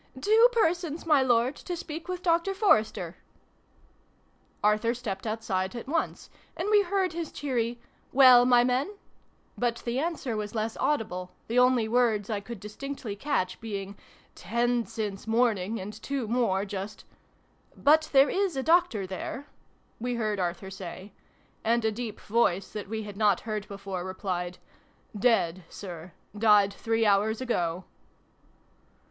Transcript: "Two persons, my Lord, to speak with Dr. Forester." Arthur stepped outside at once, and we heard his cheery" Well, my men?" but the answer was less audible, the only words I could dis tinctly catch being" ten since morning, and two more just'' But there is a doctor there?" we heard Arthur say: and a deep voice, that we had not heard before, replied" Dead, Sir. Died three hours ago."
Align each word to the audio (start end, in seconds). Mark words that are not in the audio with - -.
"Two 0.19 0.49
persons, 0.51 1.05
my 1.05 1.21
Lord, 1.21 1.55
to 1.57 1.77
speak 1.77 2.07
with 2.07 2.23
Dr. 2.23 2.55
Forester." 2.55 3.17
Arthur 4.63 4.95
stepped 4.95 5.27
outside 5.27 5.75
at 5.75 5.87
once, 5.87 6.31
and 6.57 6.67
we 6.71 6.81
heard 6.81 7.13
his 7.13 7.31
cheery" 7.31 7.79
Well, 8.11 8.43
my 8.43 8.63
men?" 8.63 8.95
but 9.59 9.83
the 9.85 9.99
answer 9.99 10.35
was 10.35 10.55
less 10.55 10.75
audible, 10.77 11.35
the 11.47 11.59
only 11.59 11.87
words 11.87 12.31
I 12.31 12.39
could 12.39 12.59
dis 12.59 12.75
tinctly 12.75 13.15
catch 13.19 13.61
being" 13.61 13.95
ten 14.49 14.87
since 14.87 15.27
morning, 15.27 15.79
and 15.79 15.93
two 16.01 16.27
more 16.27 16.65
just'' 16.65 17.05
But 17.77 18.09
there 18.11 18.27
is 18.31 18.57
a 18.57 18.63
doctor 18.63 19.05
there?" 19.05 19.45
we 19.99 20.15
heard 20.15 20.39
Arthur 20.39 20.71
say: 20.71 21.13
and 21.63 21.85
a 21.85 21.91
deep 21.91 22.19
voice, 22.21 22.73
that 22.73 22.89
we 22.89 23.03
had 23.03 23.17
not 23.17 23.41
heard 23.41 23.67
before, 23.67 24.03
replied" 24.03 24.57
Dead, 25.29 25.63
Sir. 25.69 26.13
Died 26.35 26.73
three 26.73 27.05
hours 27.05 27.39
ago." 27.39 27.85